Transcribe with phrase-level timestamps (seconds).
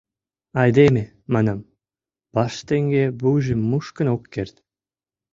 [0.61, 1.03] Айдеме,—
[1.33, 1.67] манам,—
[2.33, 4.55] паштеҥге вуйжым мушкын ок керт.